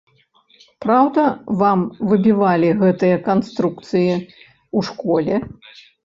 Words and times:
Праўда 0.83 1.25
вам 1.59 1.79
выбівалі 2.13 2.69
гэтыя 2.79 3.17
канструкцыі 3.27 4.09
ў 4.13 4.79
школе? 4.89 5.35